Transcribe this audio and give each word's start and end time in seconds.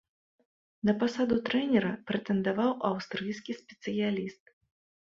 На 0.89 0.95
пасаду 1.03 1.37
трэнера 1.49 1.93
прэтэндаваў 2.09 2.71
аўстрыйскі 2.91 3.59
спецыяліст. 3.61 4.43